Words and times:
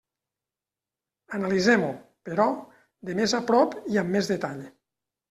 Analitzem-ho, 1.39 1.89
però, 2.29 2.47
de 3.11 3.17
més 3.21 3.37
a 3.41 3.43
prop 3.53 3.77
i 3.97 4.01
amb 4.05 4.17
més 4.17 4.31
detall. 4.33 4.65